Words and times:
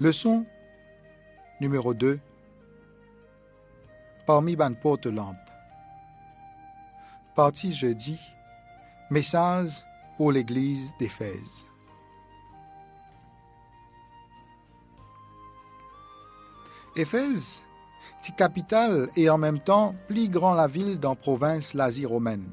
Leçon 0.00 0.46
numéro 1.60 1.92
2. 1.92 2.20
Parmi 4.28 4.54
ban 4.54 4.72
porte 4.74 5.06
lampe. 5.06 5.36
Partie 7.34 7.72
jeudi. 7.72 8.16
Message 9.10 9.84
pour 10.16 10.30
l'église 10.30 10.94
d'Éphèse. 11.00 11.64
Éphèse, 16.94 17.62
c'est 18.20 18.36
capitale 18.36 19.08
et 19.16 19.28
en 19.28 19.38
même 19.38 19.58
temps 19.58 19.96
plus 20.06 20.28
grand 20.28 20.54
la 20.54 20.68
ville 20.68 21.00
dans 21.00 21.16
province 21.16 21.74
l'Asie 21.74 22.06
romaine. 22.06 22.46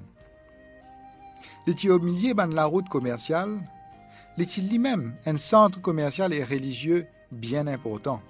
Les 1.68 1.90
au 1.92 2.00
milieu 2.00 2.34
de 2.34 2.56
la 2.56 2.66
route 2.66 2.90
commerciale, 2.90 3.60
les 4.36 4.46
lui-même 4.68 5.14
un 5.28 5.38
centre 5.38 5.80
commercial 5.80 6.34
et 6.34 6.44
religieux 6.44 7.08
bien 7.32 7.68
important. 7.68 8.22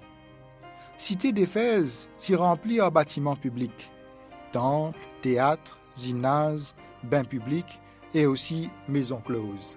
Cité 0.98 1.32
d'Éphèse 1.32 2.08
s'y 2.18 2.34
remplit 2.34 2.80
en 2.80 2.90
bâtiments 2.90 3.36
publics, 3.36 3.90
temples, 4.52 4.98
théâtres, 5.20 5.78
gymnases, 5.96 6.74
bains 7.02 7.24
publics 7.24 7.80
et 8.14 8.26
aussi 8.26 8.70
maisons 8.88 9.20
closes. 9.20 9.76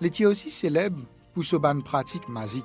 Les 0.00 0.26
aussi 0.26 0.50
célèbre 0.50 1.00
pour 1.32 1.44
ce 1.44 1.56
ban 1.56 1.80
pratique 1.80 2.28
magique. 2.28 2.64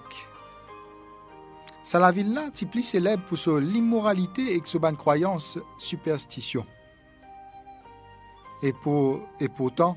la 1.94 2.12
ville 2.12 2.34
là, 2.34 2.50
plus 2.70 2.84
célèbre 2.84 3.24
pour 3.26 3.38
son 3.38 3.58
l'immoralité 3.58 4.56
et 4.56 4.62
ce 4.64 4.78
ban 4.78 4.96
croyance 4.96 5.58
superstition. 5.78 6.66
Et, 8.62 8.74
pour, 8.74 9.22
et 9.40 9.50
pourtant, 9.50 9.96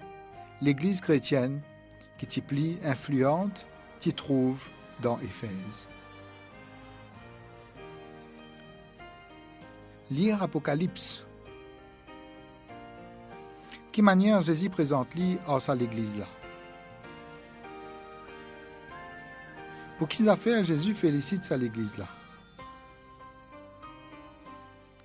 l'Église 0.60 1.00
chrétienne, 1.00 1.62
qui 2.26 2.38
est 2.38 2.42
plus 2.42 2.76
influente, 2.84 3.66
t'y 4.00 4.12
trouve 4.12 4.68
dans 5.00 5.18
Éphèse. 5.20 5.88
Lire 10.10 10.42
Apocalypse. 10.42 11.24
Qui 13.90 14.02
manière 14.02 14.40
Jésus 14.42 14.70
présente 14.70 15.14
lui 15.14 15.38
à 15.48 15.58
sa 15.60 15.74
l'église 15.74 16.16
là. 16.16 16.26
Pour 19.98 20.08
qu'ils 20.08 20.28
affaires 20.28 20.64
Jésus 20.64 20.94
félicite 20.94 21.44
sa 21.44 21.56
l'église 21.56 21.96
là. 21.98 22.06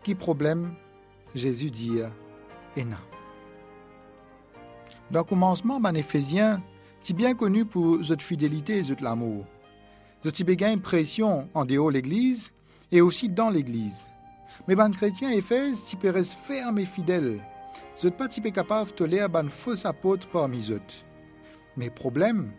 Qui 0.04 0.16
problème 0.16 0.74
Jésus 1.36 1.70
dit 1.70 2.00
et 2.76 2.84
non. 2.84 2.98
Dans 5.12 5.20
le 5.20 5.26
commencement, 5.26 5.80
ben, 5.80 5.96
Éphésien, 5.96 6.62
c'est 7.08 7.14
bien 7.14 7.36
connu 7.36 7.64
pour 7.64 8.04
cette 8.04 8.22
fidélité 8.22 8.80
et 8.80 8.84
cette 8.84 9.00
l'amour. 9.00 9.46
Je 10.26 10.30
une 10.74 10.82
pression 10.82 11.48
en 11.54 11.64
dehors 11.64 11.88
de 11.88 11.94
l'Église 11.94 12.52
et 12.92 13.00
aussi 13.00 13.30
dans 13.30 13.50
l'Église. 13.50 14.04
Mais 14.68 14.76
ban 14.76 14.92
chrétien 14.92 15.32
Éphèse, 15.32 15.86
tu 15.88 15.96
rester 16.10 16.36
ferme 16.46 16.80
et 16.80 16.86
fidèle. 16.86 17.40
Je 18.04 18.10
pas 18.10 18.28
capable 18.28 18.90
de 18.90 18.96
tolérer 18.96 19.30
ban 19.30 19.48
faux 19.48 19.88
apôtre 19.88 20.28
parmi 20.28 20.70
eux. 20.70 20.82
Mais 21.78 21.90
problème, 21.90 22.52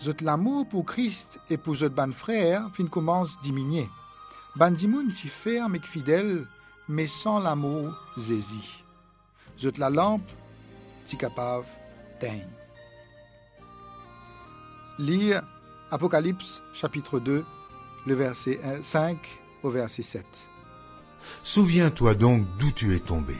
zot 0.00 0.14
l'amour 0.22 0.66
pour 0.66 0.86
Christ 0.86 1.38
et 1.50 1.58
pour 1.58 1.74
zot 1.74 1.90
ban 1.90 2.12
frère 2.12 2.70
fin 2.72 2.86
commence 2.86 3.38
diminuer. 3.42 3.86
Ban 4.56 4.70
dimoun 4.70 5.12
si 5.12 5.28
ferme 5.28 5.74
et 5.74 5.80
fidèle, 5.80 6.46
mais 6.88 7.06
sans 7.06 7.38
l'amour 7.38 7.92
zézi. 8.16 8.82
Zot 9.58 9.76
la 9.76 9.90
lampe, 9.90 10.30
si 11.04 11.18
capable 11.18 11.66
d'éteindre. 12.18 12.59
Lire 15.00 15.40
Apocalypse 15.90 16.62
chapitre 16.74 17.20
2, 17.20 17.42
le 18.04 18.14
verset 18.14 18.60
5 18.82 19.16
au 19.62 19.70
verset 19.70 20.02
7. 20.02 20.26
Souviens-toi 21.42 22.14
donc 22.14 22.44
d'où 22.58 22.70
tu 22.70 22.94
es 22.94 23.00
tombé. 23.00 23.36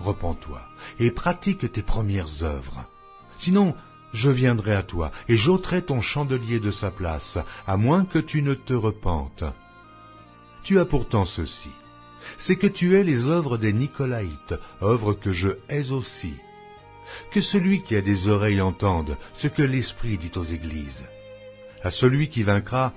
Repends-toi 0.00 0.60
et 0.98 1.12
pratique 1.12 1.70
tes 1.70 1.82
premières 1.82 2.42
œuvres. 2.42 2.84
Sinon, 3.38 3.76
je 4.14 4.30
viendrai 4.30 4.74
à 4.74 4.82
toi 4.82 5.12
et 5.28 5.36
j'ôterai 5.36 5.82
ton 5.82 6.00
chandelier 6.00 6.58
de 6.58 6.72
sa 6.72 6.90
place, 6.90 7.38
à 7.68 7.76
moins 7.76 8.04
que 8.04 8.18
tu 8.18 8.42
ne 8.42 8.54
te 8.54 8.74
repentes. 8.74 9.44
Tu 10.64 10.80
as 10.80 10.86
pourtant 10.86 11.24
ceci, 11.24 11.70
c'est 12.36 12.56
que 12.56 12.66
tu 12.66 12.96
es 12.96 13.04
les 13.04 13.26
œuvres 13.26 13.58
des 13.58 13.72
Nicolaïtes, 13.72 14.56
œuvres 14.82 15.12
que 15.12 15.30
je 15.30 15.50
hais 15.68 15.92
aussi. 15.92 16.34
Que 17.30 17.40
celui 17.40 17.82
qui 17.82 17.96
a 17.96 18.02
des 18.02 18.28
oreilles 18.28 18.60
entende 18.60 19.16
ce 19.34 19.48
que 19.48 19.62
l'Esprit 19.62 20.18
dit 20.18 20.32
aux 20.36 20.44
églises. 20.44 21.04
À 21.82 21.90
celui 21.90 22.28
qui 22.28 22.42
vaincra, 22.42 22.92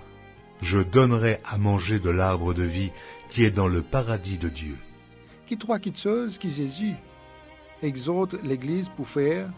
je 0.61 0.79
donnerai 0.79 1.39
à 1.45 1.57
manger 1.57 1.99
de 1.99 2.09
l'arbre 2.09 2.53
de 2.53 2.63
vie 2.63 2.91
qui 3.29 3.43
est 3.43 3.51
dans 3.51 3.67
le 3.67 3.81
paradis 3.81 4.37
de 4.37 4.49
Dieu. 4.49 4.77
Qui 5.45 5.57
trois 5.57 5.79
choses 5.95 6.37
qui 6.37 6.49
Jésus 6.49 6.93
exhorte 7.81 8.41
l'Église 8.43 8.89
pour 8.89 9.07
faire 9.07 9.49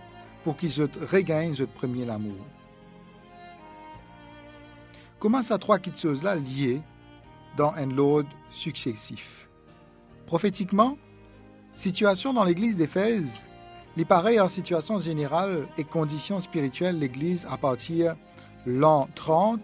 pour 0.43 0.57
qu'ils 0.57 0.73
regagnent 1.11 1.55
ce 1.55 1.63
premier 1.63 2.09
amour. 2.09 2.45
Comment 5.19 5.43
ces 5.43 5.57
trois 5.59 5.77
choses-là 5.95 6.35
liées 6.35 6.81
dans 7.55 7.71
un 7.73 7.85
lot 7.85 8.25
successif? 8.51 9.47
Prophétiquement, 10.25 10.97
situation 11.75 12.33
dans 12.33 12.43
l'Église 12.43 12.75
d'Éphèse, 12.75 13.45
les 13.97 14.05
pareils 14.05 14.39
en 14.39 14.49
situation 14.49 14.99
générale 14.99 15.67
et 15.77 15.83
conditions 15.83 16.39
spirituelles 16.39 16.97
l'Église 16.97 17.45
à 17.49 17.57
partir 17.57 18.15
l'an 18.65 19.09
30 19.15 19.59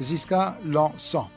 jusqu'à 0.00 0.56
l'an 0.64 0.92
100. 0.96 1.28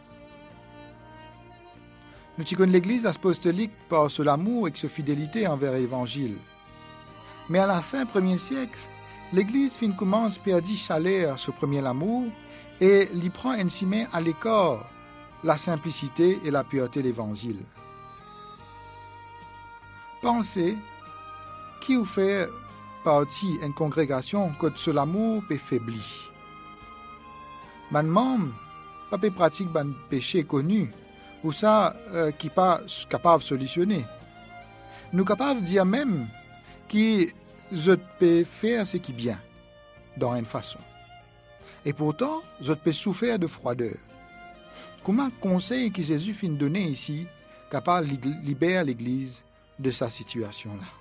Nous 2.37 2.45
connaissons 2.45 2.71
l'Église 2.71 3.05
apostolique 3.05 3.73
par 3.89 4.09
ce 4.09 4.25
amour 4.25 4.69
et 4.69 4.71
sa 4.73 4.87
fidélité 4.87 5.47
envers 5.47 5.73
l'Évangile. 5.73 6.37
Mais 7.49 7.59
à 7.59 7.67
la 7.67 7.81
fin 7.81 8.05
du 8.05 8.11
premier 8.11 8.37
siècle, 8.37 8.79
l'Église 9.33 9.73
fin 9.73 9.91
commence 9.91 10.37
à 10.37 10.41
perdre 10.41 10.75
salaire 10.75 11.37
ce 11.37 11.51
premier 11.51 11.85
amour 11.85 12.29
et 12.79 13.09
l'y 13.13 13.29
prend 13.29 13.51
ainsi 13.51 13.85
à 14.13 14.21
l'écart 14.21 14.89
la 15.43 15.57
simplicité 15.57 16.39
et 16.45 16.51
la 16.51 16.63
pureté 16.63 17.01
de 17.01 17.07
l'Évangile. 17.07 17.59
Pensez 20.21 20.77
qui 21.81 22.03
fait 22.05 22.47
partie 23.03 23.57
d'une 23.59 23.73
congrégation 23.73 24.51
que 24.59 24.67
ce 24.75 24.91
amour 24.91 25.43
peut 25.47 25.57
faiblir 25.57 26.29
ban 27.91 28.03
membre 28.03 28.53
pas 29.09 29.17
pratique 29.17 29.69
ban 29.69 29.87
péché 30.09 30.43
connu 30.43 30.91
ou 31.43 31.51
ça 31.51 31.95
euh, 32.13 32.31
qui 32.31 32.49
pas 32.49 32.81
capable 33.09 33.41
de 33.41 33.47
solutionner. 33.47 34.05
Nous 35.13 35.25
capables 35.25 35.61
de 35.61 35.65
dire 35.65 35.85
même 35.85 36.27
qui 36.87 37.29
je 37.71 37.93
peux 38.19 38.43
faire 38.43 38.85
ce 38.85 38.97
qui 38.97 39.11
est 39.11 39.15
bien 39.15 39.39
dans 40.17 40.35
une 40.35 40.45
façon. 40.45 40.79
Et 41.85 41.93
pourtant, 41.93 42.41
je 42.61 42.73
peux 42.73 42.91
souffrir 42.91 43.39
de 43.39 43.47
froideur. 43.47 43.95
Comment 45.03 45.29
conseil 45.39 45.91
que 45.91 46.01
Jésus 46.01 46.33
fin 46.33 46.49
donner 46.49 46.83
ici 46.83 47.25
capable 47.71 48.07
de 48.07 48.29
libérer 48.43 48.83
l'Église 48.83 49.43
de 49.79 49.89
sa 49.91 50.09
situation-là? 50.09 50.98